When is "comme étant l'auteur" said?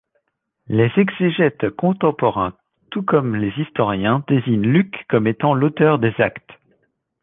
5.07-5.99